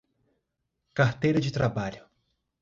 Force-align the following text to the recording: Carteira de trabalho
Carteira 0.95 1.39
de 1.39 1.51
trabalho 1.51 2.09